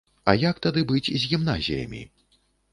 [0.31, 2.03] А як тады быць з гімназіямі?